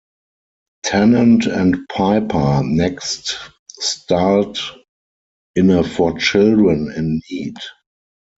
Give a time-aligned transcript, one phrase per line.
[0.81, 3.37] Tennant and Piper next
[3.69, 4.57] starred
[5.55, 7.57] in a for Children in Need.